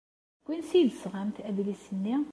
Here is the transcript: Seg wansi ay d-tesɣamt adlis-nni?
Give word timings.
Seg 0.35 0.45
wansi 0.47 0.75
ay 0.77 0.85
d-tesɣamt 0.87 1.37
adlis-nni? 1.47 2.15